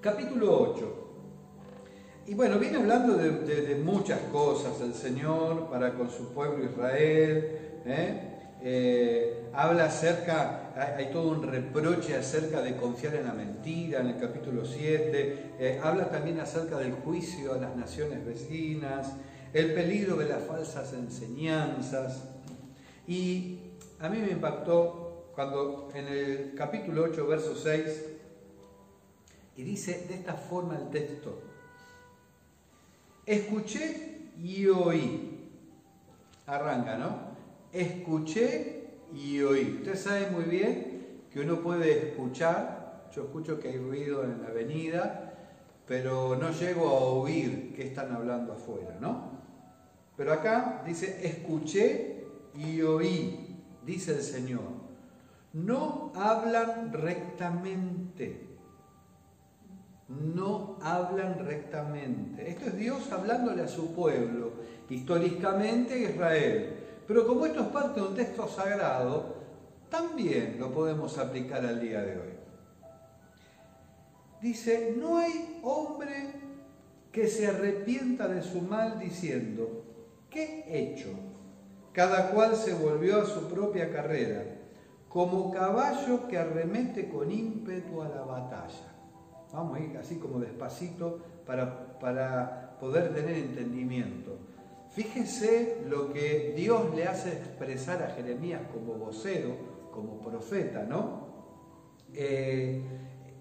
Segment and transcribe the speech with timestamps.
[0.00, 1.08] Capítulo 8.
[2.28, 7.82] Y bueno, viene hablando de, muchas cosas el Señor para con su pueblo Israel.
[7.84, 8.20] ¿eh?
[8.62, 14.18] Eh, habla acerca, hay, todo un reproche acerca de confiar en la mentira en el
[14.18, 15.56] capítulo 7.
[15.58, 19.12] Eh, habla también acerca del juicio a las naciones vecinas,
[19.52, 22.24] el peligro de las falsas enseñanzas.
[23.06, 23.58] Y
[23.98, 28.09] a mí me impactó cuando en el capítulo 8, verso 6,
[29.60, 31.38] y dice de esta forma el texto,
[33.26, 35.50] escuché y oí.
[36.46, 37.18] Arranca, ¿no?
[37.70, 39.80] Escuché y oí.
[39.80, 44.48] Usted sabe muy bien que uno puede escuchar, yo escucho que hay ruido en la
[44.48, 45.34] avenida,
[45.86, 49.40] pero no llego a oír qué están hablando afuera, ¿no?
[50.16, 52.24] Pero acá dice, escuché
[52.54, 54.80] y oí, dice el Señor.
[55.52, 58.49] No hablan rectamente
[60.10, 62.50] no hablan rectamente.
[62.50, 64.52] Esto es Dios hablándole a su pueblo,
[64.88, 66.76] históricamente Israel.
[67.06, 69.36] Pero como esto es parte de un texto sagrado,
[69.88, 72.34] también lo podemos aplicar al día de hoy.
[74.42, 76.32] Dice, no hay hombre
[77.12, 79.84] que se arrepienta de su mal diciendo,
[80.30, 81.08] ¿qué he hecho?
[81.92, 84.44] Cada cual se volvió a su propia carrera,
[85.08, 88.90] como caballo que arremete con ímpetu a la batalla.
[89.52, 94.38] Vamos a ir así como despacito para, para poder tener entendimiento.
[94.90, 99.56] Fíjese lo que Dios le hace expresar a Jeremías como vocero,
[99.92, 101.28] como profeta, ¿no?
[102.12, 102.82] Eh,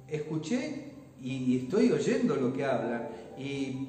[0.08, 3.88] escuché y, estoy oyendo lo que hablan y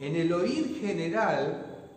[0.00, 1.88] en el oír general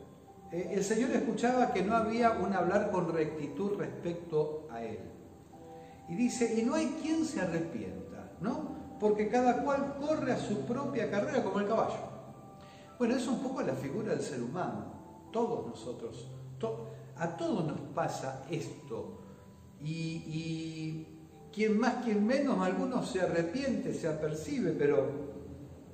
[0.51, 4.99] eh, el Señor escuchaba que no había un hablar con rectitud respecto a Él.
[6.07, 8.74] Y dice, y no hay quien se arrepienta, ¿no?
[8.99, 12.15] Porque cada cual corre a su propia carrera como el caballo.
[12.97, 14.85] Bueno, es un poco la figura del ser humano.
[15.31, 16.27] Todos nosotros,
[17.17, 19.21] a todos nos pasa esto.
[19.81, 21.07] Y,
[21.51, 25.09] quien más, quien menos, algunos se arrepiente, se apercibe, pero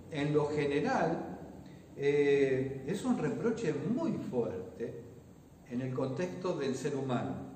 [0.10, 1.40] en lo general
[1.96, 5.04] eh, es un reproche muy fuerte
[5.70, 7.52] en el contexto del ser humano.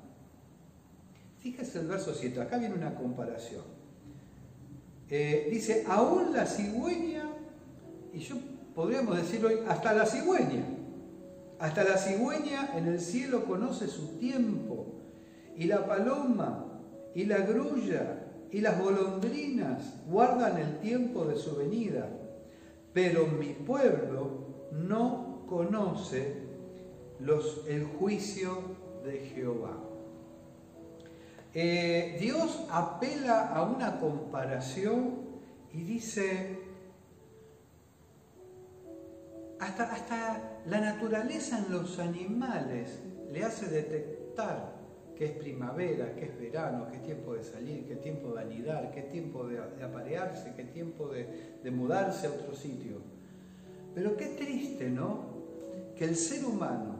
[1.40, 3.75] Fíjese el verso 7, acá viene una comparación.
[5.10, 7.30] Eh, dice, aún la cigüeña,
[8.12, 8.38] y yo
[8.74, 10.66] podríamos decir hoy, hasta la cigüeña,
[11.60, 14.88] hasta la cigüeña en el cielo conoce su tiempo,
[15.56, 16.82] y la paloma,
[17.14, 22.10] y la grulla, y las golondrinas guardan el tiempo de su venida,
[22.94, 26.46] pero mi pueblo no conoce
[27.68, 28.58] el juicio
[29.04, 29.85] de Jehová.
[31.58, 35.22] Eh, Dios apela a una comparación
[35.72, 36.60] y dice,
[39.62, 43.00] hasta, hasta la naturaleza en los animales
[43.32, 44.76] le hace detectar
[45.16, 48.92] qué es primavera, qué es verano, qué es tiempo de salir, qué tiempo de anidar,
[48.92, 52.98] qué tiempo de, aparearse, qué tiempo de, de mudarse a otro sitio.
[53.94, 55.24] Pero qué triste, ¿no?
[55.96, 56.95] Que el ser humano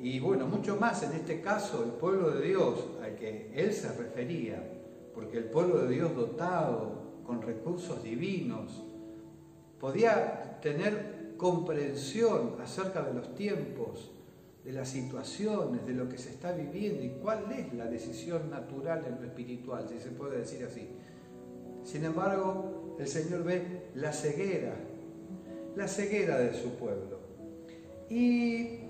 [0.00, 3.92] y bueno, mucho más en este caso el pueblo de Dios al que él se
[3.92, 4.62] refería,
[5.14, 8.82] porque el pueblo de Dios dotado con recursos divinos
[9.80, 14.10] podía tener comprensión acerca de los tiempos,
[14.64, 19.04] de las situaciones, de lo que se está viviendo y cuál es la decisión natural
[19.06, 20.88] en lo espiritual, si se puede decir así.
[21.84, 24.74] Sin embargo, el Señor ve la ceguera,
[25.74, 27.18] la ceguera de su pueblo.
[28.10, 28.87] Y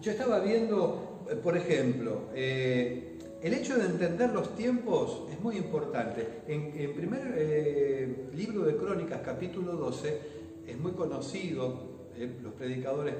[0.00, 5.56] yo estaba viendo, eh, por ejemplo, eh, el hecho de entender los tiempos es muy
[5.56, 6.42] importante.
[6.46, 10.20] En el primer eh, libro de Crónicas, capítulo 12,
[10.66, 11.98] es muy conocido,
[12.42, 13.14] los predicadores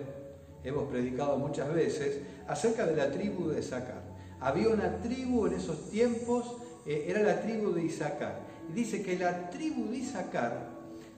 [0.64, 4.02] hemos predicado muchas veces, acerca de la tribu de Isaacar.
[4.40, 8.40] Había una tribu en esos tiempos, era la tribu de Isaacar.
[8.68, 10.68] Y dice que la tribu de Isaacar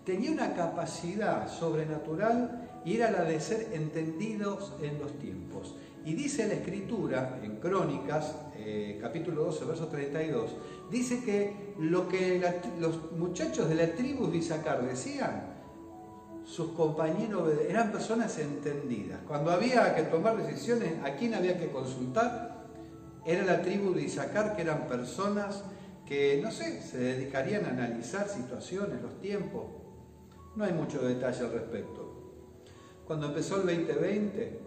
[0.04, 5.74] tenía una capacidad sobrenatural y era la de ser entendidos en los tiempos.
[6.04, 10.56] Y dice la escritura en Crónicas, eh, capítulo 12, verso 32,
[10.90, 12.42] dice que lo que
[12.78, 15.58] los muchachos de la tribu de Isaacar decían,
[16.44, 19.20] sus compañeros eran personas entendidas.
[19.28, 22.66] Cuando había que tomar decisiones, a quién había que consultar,
[23.26, 25.62] era la tribu de Isaacar, que eran personas
[26.06, 29.66] que, no sé, se dedicarían a analizar situaciones, los tiempos.
[30.56, 32.29] No hay mucho detalle al respecto
[33.10, 34.60] cuando empezó el 2020,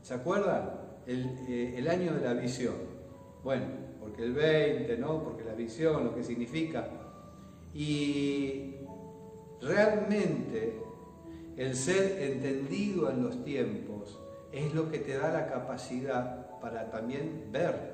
[0.00, 0.70] ¿se acuerdan?
[1.06, 2.72] Eh, el, año de la visión.
[3.44, 3.66] Bueno,
[4.00, 5.22] porque el 20, ¿no?
[5.22, 6.88] Porque la visión, lo que significa.
[7.74, 8.76] Y
[9.60, 10.80] Realmente
[11.58, 14.18] el ser entendido en los tiempos
[14.52, 17.92] es lo que te da la capacidad para también ver.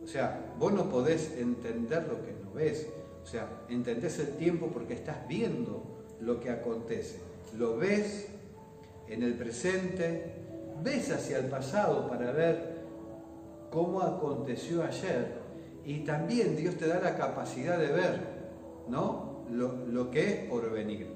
[0.00, 2.88] O sea, vos no podés entender lo que no ves.
[3.20, 5.82] O sea, entendés el tiempo porque estás viendo
[6.20, 7.18] lo que acontece.
[7.58, 8.28] Lo ves
[9.08, 10.34] en el presente,
[10.82, 12.76] ves hacia el pasado para ver
[13.70, 15.46] cómo aconteció ayer
[15.84, 18.20] y también Dios te da la capacidad de ver
[18.88, 19.44] ¿no?
[19.50, 21.06] lo, que es por venir.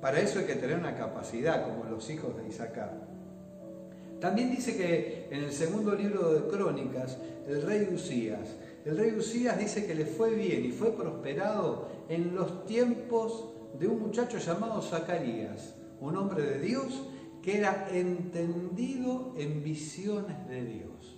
[0.00, 2.92] Para eso hay que tener una capacidad, como los hijos de Isaac.
[4.20, 9.58] También dice que en el segundo libro de Crónicas, el rey Usías, el rey Usías
[9.58, 14.80] dice que le fue bien y fue prosperado en los tiempos de un muchacho llamado
[14.80, 17.08] Zacarías, un hombre de Dios
[17.46, 21.16] que era entendido en visiones de Dios.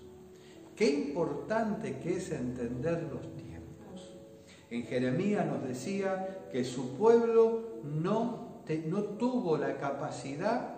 [0.76, 4.14] Qué importante que es entender los tiempos.
[4.68, 10.74] En Jeremías nos decía que su pueblo no, no tuvo la capacidad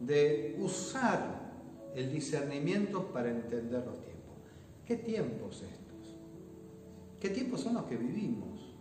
[0.00, 1.52] de usar
[1.94, 4.38] el discernimiento para entender los tiempos.
[4.86, 6.16] ¿Qué tiempos estos?
[7.20, 8.74] ¿Qué tiempos son los que vivimos?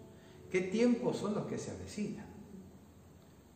[0.50, 2.28] ¿Qué tiempos son los que se avecinan?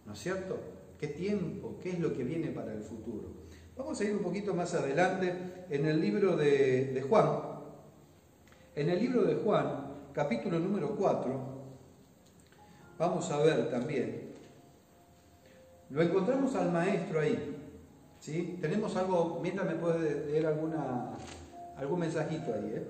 [0.06, 0.77] ¿No es cierto?
[1.00, 1.78] ¿Qué tiempo?
[1.82, 3.30] ¿Qué es lo que viene para el futuro?
[3.78, 7.40] Vamos a ir un poquito más adelante en el libro de, Juan.
[8.76, 11.40] En el libro de Juan, capítulo número 4,
[12.98, 14.34] vamos a ver también.
[15.92, 17.56] Lo encontramos al maestro ahí.
[18.20, 18.58] ¿sí?
[18.60, 21.16] Tenemos algo, mientras me puede leer alguna,
[21.78, 22.74] algún mensajito ahí.
[22.76, 22.88] ¿eh?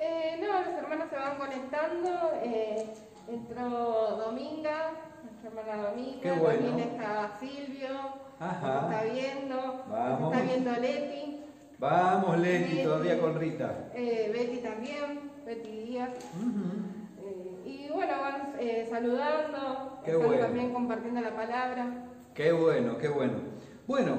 [0.00, 2.32] Eh, no, los hermanos se van conectando.
[2.42, 2.84] Eh,
[3.28, 5.07] entró Dominga,
[5.46, 8.28] hermana Dominga, también está Silvio.
[8.40, 9.84] Está viendo.
[9.88, 10.32] Vamos.
[10.32, 11.44] Está viendo Leti.
[11.78, 13.90] Vamos, Leti, todavía con Rita.
[13.94, 16.10] Eh, Betty también, Betty Díaz.
[17.22, 22.04] Eh, y bueno, van eh, saludando, qué están también compartiendo la palabra.
[22.34, 23.34] Qué bueno, qué bueno.
[23.86, 24.16] Bueno,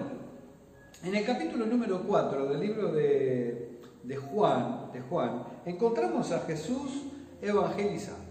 [1.03, 7.07] en el capítulo número 4 del libro de, de, Juan, de Juan, encontramos a Jesús
[7.41, 8.28] evangelizando.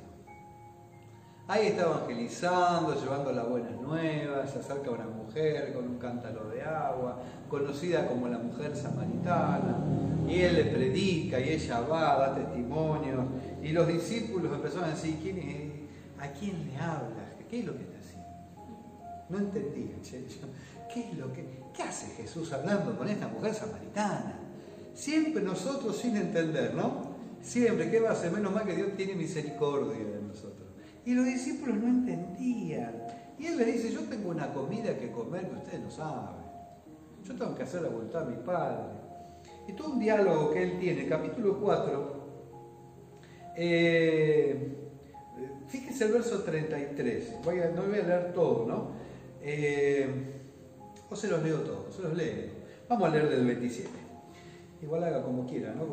[1.51, 6.61] Ahí está evangelizando, llevando las buenas nuevas, se acerca una mujer con un cántaro de
[6.61, 9.79] agua, conocida como la mujer samaritana,
[10.29, 13.25] y él le predica y ella va, da testimonios,
[13.63, 15.89] y los discípulos empezaron a decir, ¿quién?
[16.21, 17.33] ¿a quién le habla?
[17.49, 18.29] ¿Qué es lo que está haciendo?
[19.31, 20.03] No entendían,
[20.93, 24.35] ¿qué es lo que, qué hace Jesús hablando con esta mujer samaritana?
[24.93, 27.17] Siempre nosotros sin entender, ¿no?
[27.41, 28.33] Siempre, ¿qué va a hacer?
[28.33, 30.68] Menos mal que Dios tiene misericordia de nosotros.
[31.09, 32.93] Y los discípulos no entendían.
[33.39, 36.37] Y él les dice, yo tengo una comida que comer que ustedes no saben.
[37.25, 38.83] Yo tengo que hacer la voluntad de mi Padre.
[39.67, 42.29] Y todo un diálogo que él tiene, capítulo 4,
[43.57, 44.77] eh,
[45.69, 48.91] fíjense el verso 33, voy a, no voy a leer todo, ¿no?
[49.41, 50.07] Eh,
[51.09, 52.51] o se los leo todos, se los leo.
[52.87, 53.89] Vamos a leer del 27.
[54.83, 55.87] Igual haga como quiera, ¿no?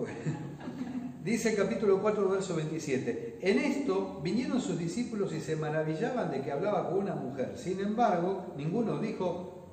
[1.26, 3.40] Dice el capítulo 4, verso 27.
[3.42, 7.54] En esto vinieron sus discípulos y se maravillaban de que hablaba con una mujer.
[7.56, 9.66] Sin embargo, ninguno dijo,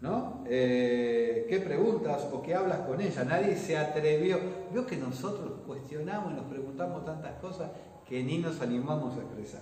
[0.00, 0.42] ¿no?
[0.48, 3.24] Eh, ¿Qué preguntas o qué hablas con ella?
[3.24, 4.38] Nadie se atrevió.
[4.72, 7.72] Veo que nosotros cuestionamos y nos preguntamos tantas cosas
[8.08, 9.60] que ni nos animamos a expresar.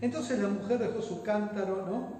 [0.00, 2.17] Entonces la mujer dejó su cántaro, ¿no?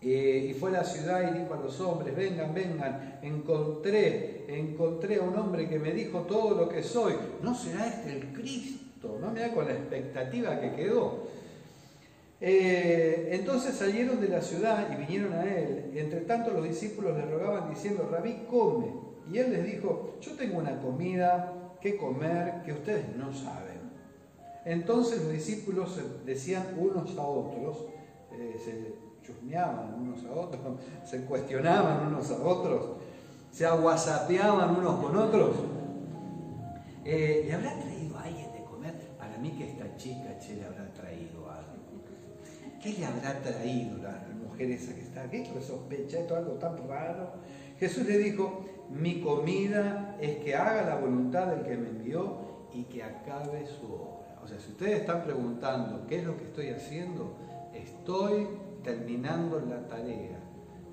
[0.00, 5.16] Eh, y fue a la ciudad y dijo a los hombres, vengan, vengan, encontré, encontré
[5.16, 7.14] a un hombre que me dijo todo lo que soy.
[7.42, 9.18] ¿No será este el Cristo?
[9.20, 9.32] ¿No?
[9.32, 11.26] da con la expectativa que quedó.
[12.40, 15.90] Eh, entonces salieron de la ciudad y vinieron a él.
[15.94, 18.92] Entre tanto los discípulos le rogaban diciendo, Rabí, come.
[19.32, 23.78] Y él les dijo, yo tengo una comida que comer que ustedes no saben.
[24.64, 27.86] Entonces los discípulos decían unos a otros,
[28.32, 28.94] eh,
[29.28, 30.62] chusmeaban unos a otros,
[31.04, 32.96] se cuestionaban unos a otros,
[33.50, 35.56] se aguasapeaban unos con otros.
[37.04, 38.94] Eh, ¿Le habrá traído a alguien de comer?
[39.18, 41.68] Para mí que esta chica che, le habrá traído algo.
[42.82, 45.42] ¿Qué le habrá traído la mujer esa que está aquí?
[45.42, 47.32] Que sospecha esto algo tan raro.
[47.78, 52.38] Jesús le dijo, mi comida es que haga la voluntad del que me envió
[52.72, 54.38] y que acabe su obra.
[54.42, 57.32] O sea, si ustedes están preguntando qué es lo que estoy haciendo,
[57.74, 58.46] estoy
[58.82, 60.38] terminando la tarea.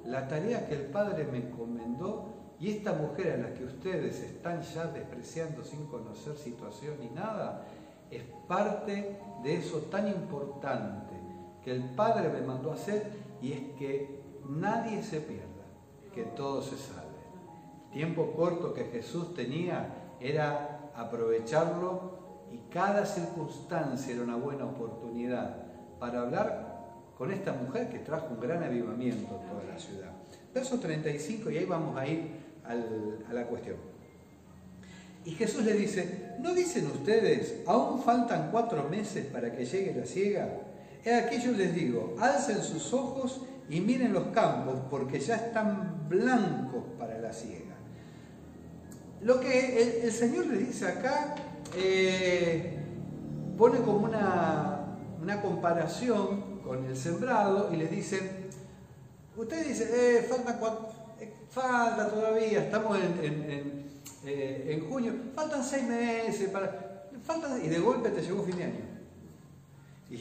[0.05, 4.61] La tarea que el Padre me encomendó y esta mujer a la que ustedes están
[4.61, 7.65] ya despreciando sin conocer situación ni nada,
[8.09, 11.15] es parte de eso tan importante
[11.63, 13.11] que el Padre me mandó hacer
[13.41, 15.65] y es que nadie se pierda,
[16.13, 17.05] que todo se salve.
[17.85, 22.15] El tiempo corto que Jesús tenía era aprovecharlo
[22.51, 25.65] y cada circunstancia era una buena oportunidad
[25.99, 26.64] para hablar
[27.17, 30.11] con esta mujer que trajo un gran avivamiento en toda la ciudad.
[30.53, 32.29] Verso 35, y ahí vamos a ir
[32.63, 33.77] a la cuestión.
[35.25, 40.05] Y Jesús le dice, ¿no dicen ustedes, aún faltan cuatro meses para que llegue la
[40.05, 40.49] ciega?
[41.03, 46.07] He aquí yo les digo, alcen sus ojos y miren los campos, porque ya están
[46.07, 47.75] blancos para la ciega.
[49.21, 51.33] Lo que el, Señor le dice acá,
[51.75, 52.77] eh,
[53.57, 54.84] pone como una,
[55.25, 58.45] una comparación con el sembrado y le dice,
[59.35, 60.59] usted dice, eh, falta,
[61.19, 63.87] eh, falta todavía, estamos en,
[64.23, 68.85] eh, junio, faltan seis meses, para, faltan, y de golpe te llegó fin de año.
[70.11, 70.15] Y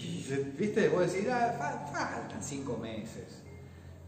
[0.56, 3.42] viste, vos decís, ah, faltan cinco meses.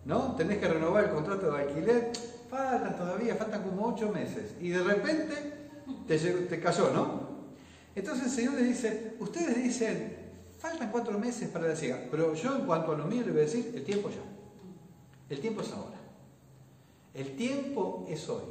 [0.07, 0.35] ¿No?
[0.35, 2.12] Tenés que renovar el contrato de alquiler,
[2.49, 4.55] faltan todavía, faltan como ocho meses.
[4.62, 5.35] Y de repente
[6.09, 7.37] te, te cayó, ¿no?
[7.95, 10.25] Entonces el Señor le dice, ustedes dicen,
[10.69, 11.77] faltan cuatro meses para la
[12.11, 14.17] pero yo en cuanto a lo mío le voy a decir, el tiempo ya.
[15.29, 15.97] El tiempo es ahora.
[17.15, 18.45] El tiempo es hoy.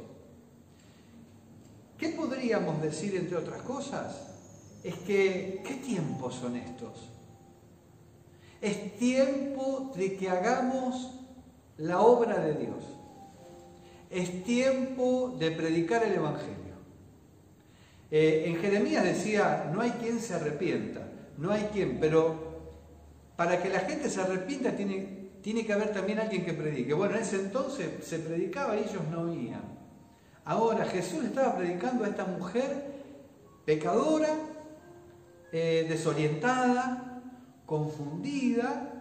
[1.98, 4.28] ¿Qué podríamos decir entre otras cosas?
[4.82, 7.08] Es que, ¿qué tiempos son estos?
[8.60, 11.12] Es tiempo de que hagamos
[11.78, 12.84] la obra de Dios.
[14.10, 16.56] Es tiempo de predicar el Evangelio.
[18.10, 21.05] Eh, en Jeremías decía, no hay quien se arrepienta,
[21.38, 22.34] no hay quien, pero
[23.36, 26.94] para que la gente se arrepienta tiene, tiene que haber también alguien que predique.
[26.94, 29.62] Bueno, en ese entonces se predicaba y ellos no oían.
[30.44, 32.94] Ahora Jesús estaba predicando a esta mujer
[33.64, 34.28] pecadora,
[35.52, 37.22] eh, desorientada,
[37.66, 38.92] confundida,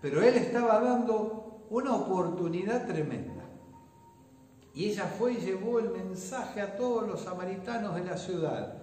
[0.00, 3.44] pero él estaba dando una oportunidad tremenda.
[4.74, 8.79] Y ella fue y llevó el mensaje a todos los samaritanos de la ciudad.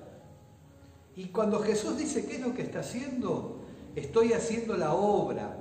[1.18, 3.66] Y cuando Jesús dice, ¿qué es lo que está haciendo?
[3.96, 5.58] Estoy haciendo la obra,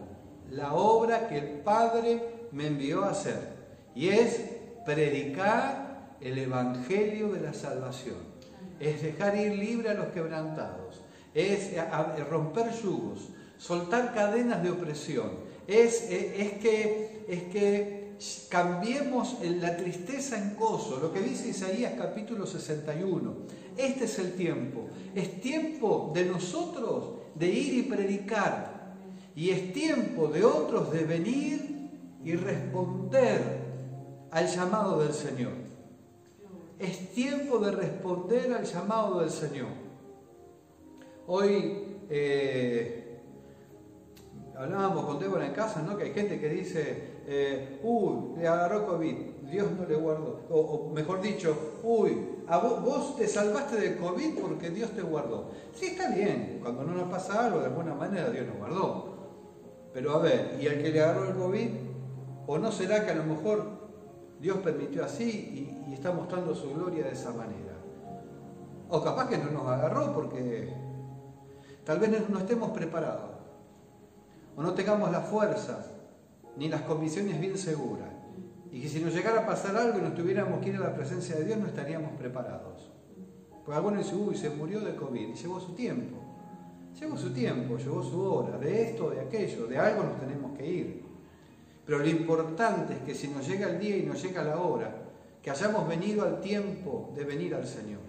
[0.51, 2.23] la obra que el Padre
[2.53, 3.57] me envió a hacer.
[3.95, 4.39] Y es
[4.85, 8.17] predicar el Evangelio de la salvación.
[8.79, 11.01] Es dejar ir libre a los quebrantados.
[11.33, 11.71] Es
[12.29, 15.31] romper yugos, soltar cadenas de opresión.
[15.67, 18.13] Es, es, que, es que
[18.51, 23.66] cambiemos la tristeza en gozo, lo que dice Isaías capítulo 61.
[23.77, 24.89] Este es el tiempo.
[25.15, 28.95] Es tiempo de nosotros de ir y predicar.
[29.35, 31.91] Y es tiempo de otros de venir
[32.25, 33.67] y responder
[34.31, 35.53] al llamado del Señor.
[36.79, 39.69] Es tiempo de responder al llamado del Señor.
[41.27, 43.21] Hoy eh,
[44.57, 45.97] hablábamos con Débora en casa, ¿no?
[45.97, 49.17] Que hay gente que dice, eh, uy, le agarró COVID,
[49.51, 50.41] Dios no le guardó.
[50.51, 55.51] O, mejor dicho, uy, a vos, te salvaste de COVID porque Dios te guardó.
[55.75, 59.17] Sí, está bien, cuando no nos pasa algo, de alguna manera Dios nos guardó.
[59.93, 61.69] Pero a ver, ¿y al que le agarró el COVID?
[62.47, 63.65] ¿O no será que a lo mejor
[64.41, 67.73] Dios permitió así y, está mostrando su gloria de esa manera?
[68.89, 70.73] O capaz que no nos agarró porque
[71.85, 73.31] tal vez no estemos preparados.
[74.57, 75.87] O no tengamos la fuerza
[76.57, 78.16] ni las convicciones bien seguras.
[78.77, 80.95] Y que si nos llegara a pasar algo y nos tuviéramos que ir a la
[80.95, 82.93] presencia de Dios, no estaríamos preparados.
[83.65, 86.19] Porque algunos dicen, uy, se murió de COVID, y llevó su tiempo.
[87.01, 90.67] Llevó su tiempo, llevó su hora, de esto, de aquello, de algo nos tenemos que
[90.67, 91.03] ir.
[91.87, 94.95] Pero lo importante es que si nos llega el día y nos llega la hora,
[95.41, 98.01] que hayamos venido al tiempo de venir al Señor,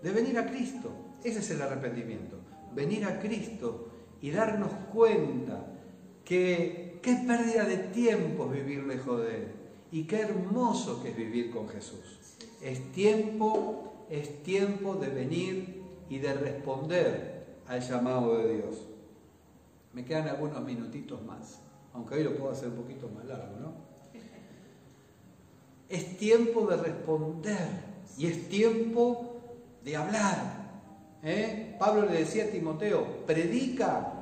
[0.00, 1.16] de venir a Cristo.
[1.24, 2.38] Ese es el arrepentimiento,
[2.72, 3.88] venir a Cristo
[4.20, 5.66] y darnos cuenta
[6.24, 9.46] que Qué pérdida de tiempo vivir lejos de Él.
[9.96, 12.18] Y qué hermoso que es vivir con Jesús.
[12.60, 18.76] Es tiempo, es tiempo de venir y de responder al llamado de Dios.
[19.94, 21.60] Me quedan algunos minutitos más,
[21.94, 23.72] aunque hoy lo puedo hacer un poquito más largo, ¿no?
[25.88, 27.66] Es tiempo de responder
[28.18, 29.38] y es tiempo
[29.82, 30.72] de hablar.
[31.22, 31.74] ¿eh?
[31.78, 34.12] Pablo le decía a Timoteo, predica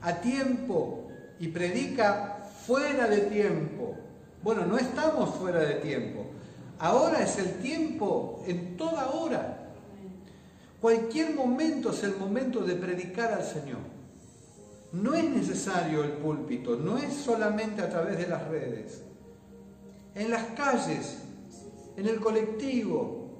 [0.00, 3.98] a tiempo y predica fuera de tiempo.
[4.44, 6.26] Bueno, no estamos fuera de tiempo.
[6.78, 9.72] Ahora es el tiempo en toda hora.
[10.82, 13.78] Cualquier momento es el momento de predicar al Señor.
[14.92, 19.00] No es necesario el púlpito, no es solamente a través de las redes.
[20.14, 21.20] En las calles,
[21.96, 23.30] en el colectivo,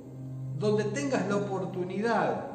[0.58, 2.46] donde tengas la oportunidad.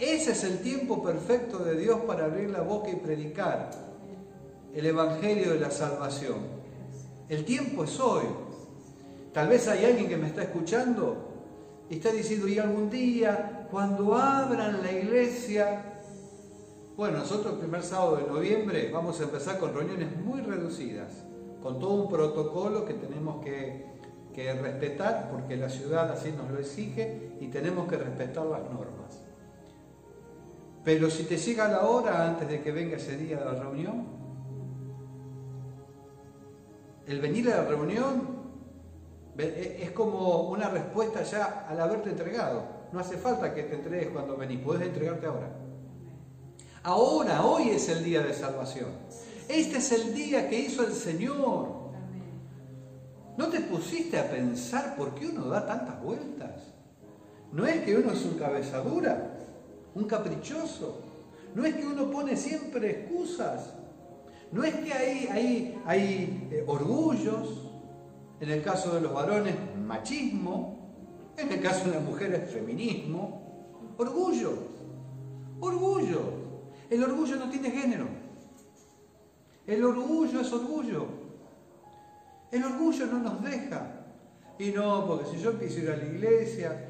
[0.00, 3.70] Ese es el tiempo perfecto de Dios para abrir la boca y predicar
[4.74, 6.55] el Evangelio de la salvación.
[7.28, 8.24] El tiempo es hoy.
[9.32, 11.16] Tal vez hay alguien que me está escuchando
[11.90, 15.92] y está diciendo, y algún día, cuando abran la iglesia,
[16.96, 21.24] Bueno, nosotros el primer sábado de noviembre vamos a empezar con reuniones muy reducidas,
[21.62, 23.84] con todo un protocolo que tenemos que,
[24.34, 29.20] que respetar, porque la ciudad así nos lo exige y tenemos que respetar las normas.
[30.84, 34.15] Pero si te llega la hora antes de que venga ese día de la reunión,
[37.06, 38.36] el venir a la reunión
[39.38, 42.76] e, es como una respuesta ya al haberte entregado.
[42.92, 45.50] No hace falta que te entregues cuando venís, puedes entregarte ahora.
[46.82, 48.90] Ahora, hoy es el día de salvación.
[49.48, 51.86] Este es el día que hizo el Señor.
[53.36, 56.62] ¿No te pusiste a pensar por qué uno da tantas vueltas?
[57.52, 59.36] No es que uno es un cabezadura,
[59.94, 61.02] un caprichoso.
[61.54, 63.70] No es que uno pone siempre excusas.
[64.56, 67.62] No es que hay, hay, eh, orgullos.
[68.40, 71.34] En el caso de los varones, machismo.
[71.36, 73.92] En el caso de las mujeres, feminismo.
[73.98, 74.54] Orgullo.
[75.60, 76.20] Orgullo.
[76.88, 78.06] El orgullo no tiene género.
[79.66, 81.06] El orgullo es orgullo.
[82.50, 84.06] El orgullo no nos deja.
[84.58, 86.88] Y no, porque si yo empiezo ir a la iglesia,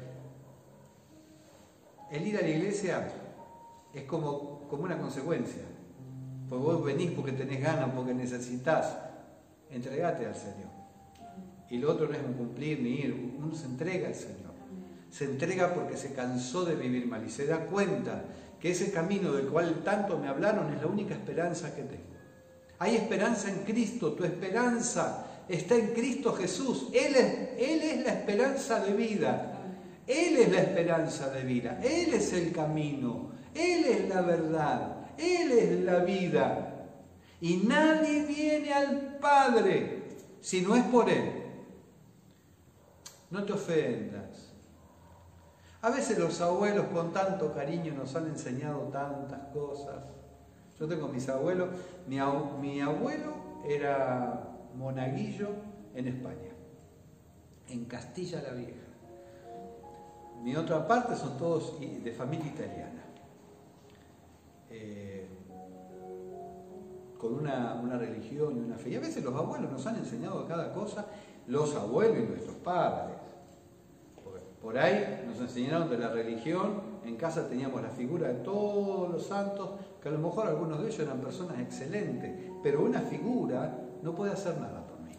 [2.11, 3.11] el ir a la iglesia
[3.93, 5.63] es como una consecuencia.
[6.49, 8.97] Porque vos venís porque tenés ganas, porque necesitas.
[9.69, 10.69] Entregate al Señor.
[11.69, 14.53] Y lo otro no es un cumplir ni ir, uno se entrega al Señor.
[15.09, 18.23] Se entrega porque se cansó de vivir mal y se da cuenta
[18.59, 22.03] que ese camino del cual tanto me hablaron es la única esperanza que tengo.
[22.79, 26.87] Hay esperanza en Cristo, tu esperanza está en Cristo Jesús.
[26.93, 29.53] Él es, Él es la esperanza de vida.
[30.05, 31.79] Él es la esperanza de vida.
[31.83, 33.31] Él es el camino.
[33.53, 34.96] Él es la verdad.
[35.17, 36.73] Él es la vida.
[37.39, 40.03] Y nadie viene al Padre
[40.41, 41.43] si no es por Él.
[43.29, 44.53] No te ofendas.
[45.81, 49.95] A veces los abuelos con tanto cariño nos han enseñado tantas cosas.
[50.79, 51.69] Yo tengo mis abuelos,
[52.07, 53.33] mi, abuelo
[53.67, 55.49] era monaguillo
[55.95, 56.51] en España,
[57.69, 58.85] en Castilla la Vieja.
[60.43, 63.05] Mi otra parte son todos de familia italiana,
[64.69, 65.27] eh,
[67.17, 68.91] con una, religión y una fe.
[68.91, 71.05] Y a veces los abuelos nos han enseñado cada cosa,
[71.47, 73.17] los abuelos y nuestros padres.
[74.61, 79.25] Por ahí nos enseñaron de la religión, en casa teníamos la figura de todos los
[79.25, 79.69] santos,
[80.01, 84.33] que a lo mejor algunos de ellos eran personas excelentes, pero una figura no puede
[84.33, 85.11] hacer nada por mí.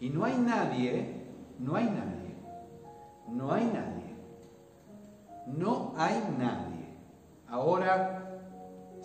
[0.00, 1.26] Y no hay nadie,
[1.58, 2.36] no hay nadie,
[3.28, 4.14] no hay nadie,
[5.46, 6.86] no hay nadie.
[7.48, 8.25] Ahora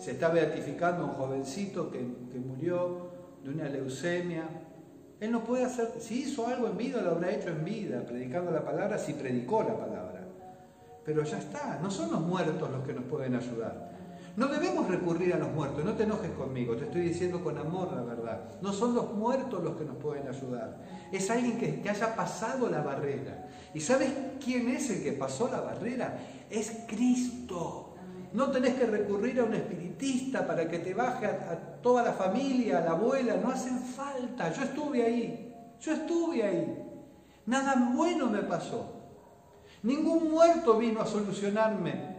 [0.02, 3.12] se está beatificando un jovencito que, que murió
[3.44, 4.48] de una leucemia,
[5.20, 8.50] él no puede hacer, si hizo algo en vida, lo habrá hecho en vida, predicando
[8.50, 10.26] la palabra, si predicó la palabra.
[11.04, 13.92] Pero ya está, no son los muertos los que nos pueden ayudar.
[14.36, 17.92] No debemos recurrir a los muertos, no te enojes conmigo, te estoy diciendo con amor
[17.92, 18.40] la verdad.
[18.60, 20.78] No son los muertos los que nos pueden ayudar.
[21.12, 23.46] Es alguien que, que haya pasado la barrera.
[23.72, 24.10] ¿Y sabes
[24.44, 26.18] quién es el que pasó la barrera?
[26.50, 27.91] Es Cristo.
[28.32, 32.78] No tenés que recurrir a un espiritista para que te baje a, toda la familia,
[32.78, 34.52] a la abuela, no hacen falta.
[34.52, 36.82] Yo estuve ahí, yo estuve ahí.
[37.46, 39.00] Nada bueno me pasó.
[39.82, 42.12] Ningún muerto vino a solucionarme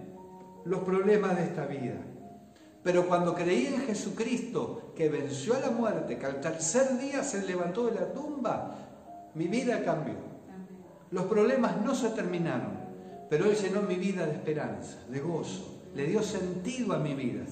[0.66, 1.96] los problemas de esta vida.
[2.84, 7.48] Pero cuando creí en Jesucristo, que venció a la muerte, que al tercer día se
[7.48, 8.76] levantó de la tumba,
[9.34, 10.16] mi vida cambió.
[11.12, 12.74] Los problemas no se terminaron,
[13.30, 17.44] pero Él llenó mi vida de esperanza, de gozo, le dio sentido a mi vida.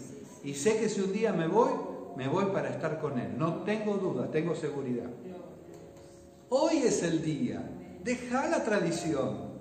[0.43, 1.71] Y sé que si un día me voy,
[2.15, 3.38] me voy para estar con Él.
[3.38, 5.10] No tengo duda, tengo seguridad.
[6.49, 7.62] Hoy es el día.
[8.04, 9.51] Deja la tradición.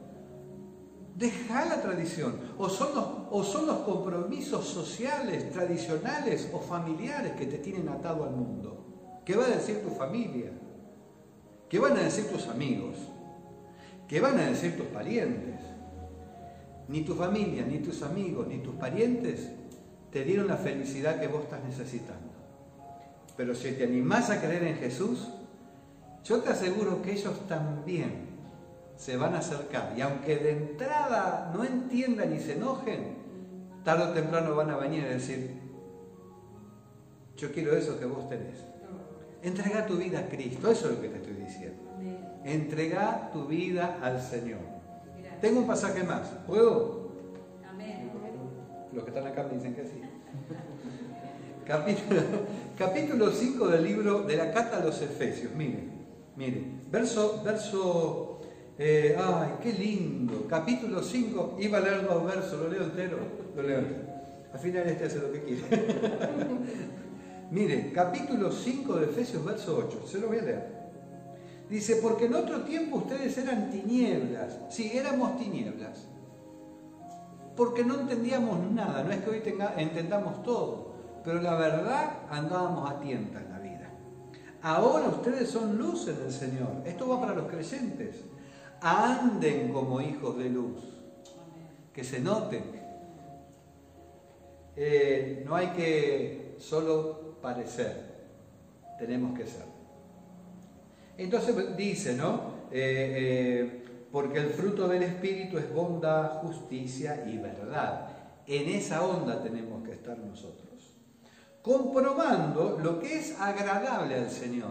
[1.17, 2.35] Deja la tradición.
[2.59, 8.25] O son, los, o son los compromisos sociales, tradicionales o familiares que te tienen atado
[8.25, 9.21] al mundo.
[9.25, 10.51] ¿Qué va a decir tu familia?
[11.69, 12.97] ¿Qué van a decir tus amigos?
[14.09, 15.50] ¿Qué van a decir tus parientes?
[16.91, 19.49] Ni tu familia, ni tus amigos, ni tus parientes
[20.11, 22.33] te dieron la felicidad que vos estás necesitando.
[23.37, 25.29] Pero si te animás a creer en Jesús,
[26.25, 28.29] yo te aseguro que ellos también
[28.97, 29.95] se van a acercar.
[29.97, 33.17] Y aunque de entrada no entiendan y se enojen,
[33.85, 35.61] tarde o temprano van a venir a decir,
[37.37, 38.65] yo quiero eso que vos tenés.
[39.43, 41.83] Entrega tu vida a Cristo, eso es lo que te estoy diciendo.
[42.45, 44.80] Entrega tu vida al Señor.
[45.41, 46.29] Tengo un pasaje más.
[46.47, 47.11] ¿Puedo?
[47.69, 48.11] Amén.
[48.93, 50.01] Los que están acá me dicen que sí.
[51.67, 52.21] capítulo,
[52.77, 55.53] capítulo 5 del libro de la Cata a los Efesios.
[55.55, 55.93] Miren,
[56.37, 56.81] miren.
[56.91, 58.41] Verso, verso,
[58.79, 60.47] eh, ay, qué lindo.
[60.49, 63.19] Capítulo 5, iba a leer dos versos, lo leo entero,
[63.57, 64.11] lo leo entero.
[64.53, 65.63] Al final este hace lo que quiere.
[67.51, 70.07] Mire, capítulo 5 de Efesios, verso 8.
[70.07, 70.80] Se lo voy a leer.
[71.71, 74.59] Dice, porque en otro tiempo ustedes eran tinieblas.
[74.71, 76.09] Sí, éramos tinieblas.
[77.57, 79.05] Porque no entendíamos nada.
[79.05, 79.43] No es que hoy
[79.77, 80.95] entendamos todo.
[81.23, 83.89] Pero la verdad andábamos a tientas en la vida.
[84.63, 86.83] Ahora ustedes son luz en el Señor.
[86.85, 88.17] Esto va para los creyentes.
[88.81, 90.83] Anden como hijos de luz.
[91.93, 92.65] Que se noten.
[94.75, 98.11] Eh, no hay que solo parecer.
[98.99, 99.80] Tenemos que ser.
[101.21, 102.61] Entonces dice, ¿no?
[102.71, 108.09] Eh, eh, porque el fruto del Espíritu es bondad, justicia y verdad.
[108.47, 110.95] En esa onda tenemos que estar nosotros.
[111.61, 114.71] Comprobando lo que es agradable al Señor.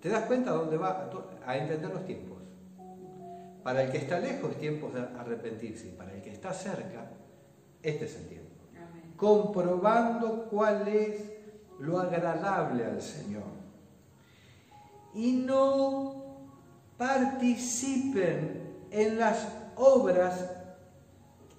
[0.00, 1.10] ¿Te das cuenta dónde va
[1.44, 2.38] a entender los tiempos?
[3.64, 5.88] Para el que está lejos es tiempo de arrepentirse.
[5.88, 7.10] Para el que está cerca,
[7.82, 8.64] este es el tiempo.
[9.16, 11.32] Comprobando cuál es
[11.80, 13.63] lo agradable al Señor
[15.14, 16.24] y no
[16.96, 20.50] participen en las obras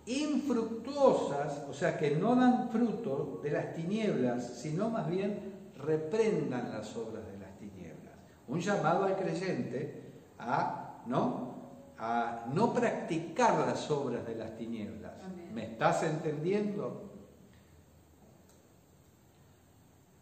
[0.06, 6.96] infructuosas, o sea, que no dan fruto de las tinieblas, sino más bien reprendan las
[6.96, 8.14] obras de las tinieblas.
[8.48, 10.04] Un llamado al creyente
[10.38, 11.56] a no,
[11.98, 15.14] a no practicar las obras de las tinieblas.
[15.54, 17.12] ¿Me estás entendiendo?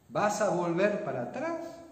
[0.10, 1.83] ¿Vas a volver para atrás?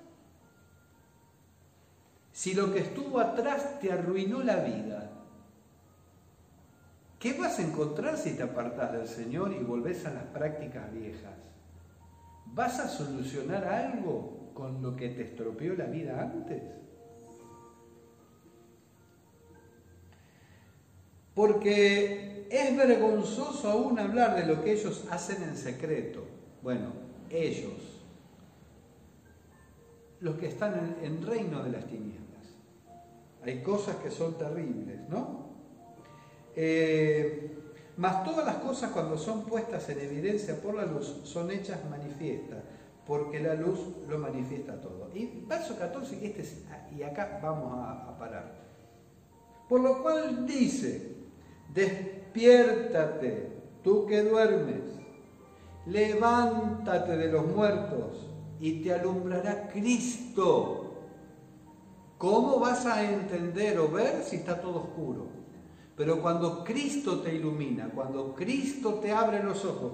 [2.42, 5.12] Si lo que estuvo atrás te arruinó la vida?
[7.20, 11.36] ¿Qué vas a encontrar si te apartas del Señor y volvés a las prácticas viejas?
[12.48, 16.64] ¿Vas a solucionar algo con lo que te estropeó la vida antes?
[21.36, 26.26] Porque es vergonzoso aún hablar de lo que ellos hacen en secreto.
[26.64, 26.92] Bueno,
[27.30, 28.02] ellos,
[30.22, 32.31] los que están en el reino de las tinieblas.
[33.44, 35.50] Hay cosas que son terribles, ¿no?
[36.56, 37.58] Eh,
[37.98, 42.64] mas todas las cosas cuando son puestas en evidencia por la luz son hechas manifiestas,
[43.06, 45.10] porque la luz lo manifiesta todo.
[45.14, 46.44] Y verso 14, este
[46.96, 48.62] y acá vamos a parar.
[49.68, 51.16] Por lo cual dice,
[51.74, 53.52] despiértate,
[53.84, 54.84] tú que duermes,
[55.86, 58.28] levántate de los muertos
[58.60, 60.91] y te alumbrará Cristo.
[62.22, 65.26] ¿Cómo vas a entender o ver si está todo oscuro?
[65.98, 69.94] Pero cuando Cristo te ilumina, cuando Cristo te abre los ojos,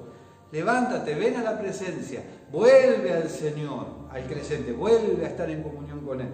[0.51, 6.01] levántate, ven a la presencia, vuelve al Señor, al creyente, vuelve a estar en comunión
[6.05, 6.33] con Él.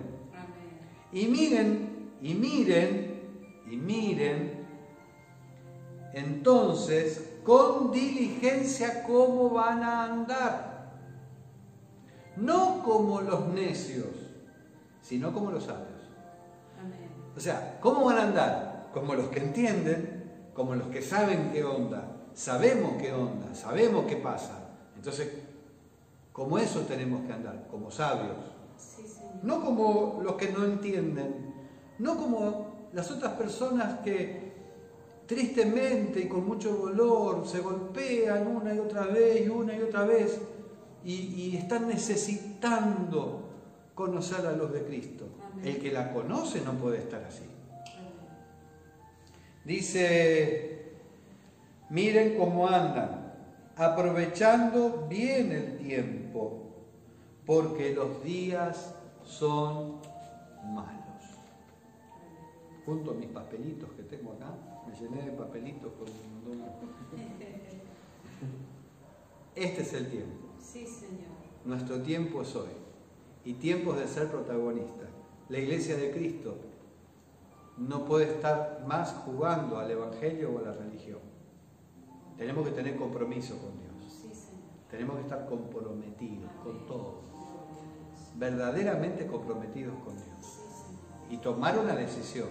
[1.11, 3.21] Y miren, y miren,
[3.69, 4.65] y miren,
[6.13, 10.91] entonces, con diligencia, cómo van a andar.
[12.35, 14.22] No como los necios
[15.03, 16.01] sino como los sabios.
[17.35, 18.89] O sea, ¿cómo van a andar?
[18.93, 24.15] Como los que entienden, como los que saben qué onda, sabemos qué onda, sabemos qué
[24.15, 24.69] pasa.
[24.95, 25.29] Entonces,
[26.31, 28.37] como eso tenemos que andar, como sabios.
[29.43, 31.53] no como los que no entienden,
[31.99, 34.53] no como las otras personas que
[35.25, 40.03] tristemente y con mucho dolor se golpean una y otra vez y una y otra
[40.03, 40.39] vez
[41.03, 43.42] y, y están necesitando
[43.95, 45.25] conocer a luz de Cristo.
[45.63, 47.43] El que la conoce no puede estar así.
[49.63, 50.91] Dice,
[51.89, 53.33] miren cómo andan,
[53.77, 56.73] aprovechando bien el tiempo,
[57.45, 60.01] porque los días son
[60.73, 60.99] malos.
[62.85, 64.53] Junto a mis papelitos que tengo acá,
[64.85, 66.07] me llené de papelitos con
[69.55, 70.47] Este es el tiempo.
[70.59, 71.31] Sí, Señor.
[71.63, 72.82] Nuestro tiempo es hoy
[73.45, 75.05] y tiempos de ser protagonista.
[75.49, 76.55] La iglesia de Cristo
[77.77, 81.19] no puede estar más jugando al Evangelio o a la religión.
[82.37, 83.93] Tenemos que tener compromiso con Dios.
[84.89, 87.21] Tenemos que estar comprometidos con todo.
[88.37, 90.59] Verdaderamente comprometidos con Dios.
[91.29, 92.49] Y tomar una decisión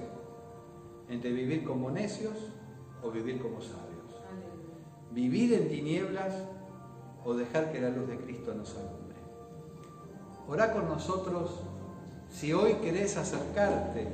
[1.08, 2.34] entre vivir como necios
[3.02, 4.22] o vivir como sabios.
[5.12, 6.34] Vivir en tinieblas
[7.24, 9.01] o dejar que la luz de Cristo nos alumbre.
[10.48, 11.60] Orá con nosotros
[12.30, 14.08] si hoy querés acercarte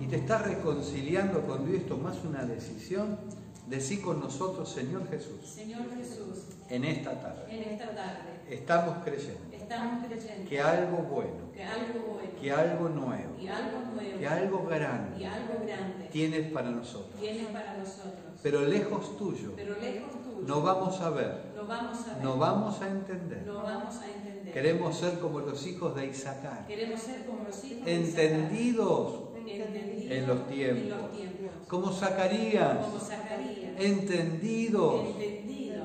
[0.00, 3.18] y te estás reconciliando con Dios, tomás una decisión,
[3.66, 5.40] Decí con nosotros, Señor Jesús.
[5.42, 6.48] Señor Jesús.
[6.68, 7.44] En esta tarde.
[7.48, 8.40] En esta tarde.
[8.50, 9.40] Estamos creyendo.
[9.52, 10.50] Estamos creyendo.
[10.50, 11.50] Que algo bueno.
[11.54, 12.30] Que algo bueno.
[12.38, 13.40] Que algo nuevo.
[13.40, 14.18] Y algo nuevo.
[14.18, 15.18] Que algo grande.
[15.18, 16.08] Y algo grande.
[16.12, 17.18] Tienes para nosotros.
[17.18, 18.38] Tienes para nosotros.
[18.42, 19.54] Pero lejos tuyo.
[19.56, 20.46] Pero lejos tuyo.
[20.46, 21.53] No vamos a ver.
[21.64, 22.24] No vamos a ver.
[22.24, 23.42] No vamos a entender.
[23.46, 24.52] No vamos a entender.
[24.52, 26.66] Queremos ser como los hijos de Isaac.
[26.66, 29.34] Queremos ser como los hijos Entendidos.
[29.34, 30.82] De Entendidos en los tiempos.
[30.82, 31.50] En los tiempos.
[31.66, 32.78] Como Zacarías.
[32.84, 33.80] Como Zacarías.
[33.80, 35.06] Entendidos.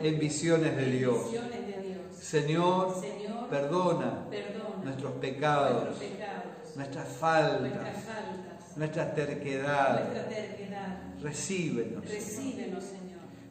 [0.01, 1.23] En visiones de Dios.
[1.23, 2.15] Visiones de Dios.
[2.19, 10.03] Señor, Señor perdona, perdona nuestros pecados, nuestros pecados nuestras faltas, nuestras faltas, nuestra terquedad.
[10.03, 10.97] nuestra terquedad.
[11.21, 12.05] Recíbenos.
[12.05, 13.08] Recíbenos, Señor.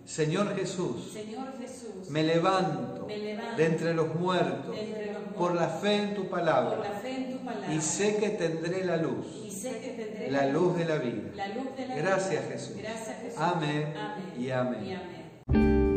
[0.09, 5.21] Señor Jesús, Señor Jesús, me levanto, me levanto de entre los muertos, de entre los
[5.21, 8.16] muertos por la fe en tu palabra por la fe en tu palabra y sé
[8.16, 11.31] que tendré la luz, y sé que tendré la luz de la vida.
[11.35, 12.53] la luz de la Gracias vida.
[12.55, 12.77] Jesús.
[12.79, 13.38] Gracias Jesús.
[13.38, 14.33] Amén Amén.
[14.38, 14.85] y amén.
[14.87, 15.88] Y amén.